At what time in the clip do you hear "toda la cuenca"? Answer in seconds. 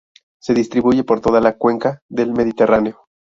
1.21-2.01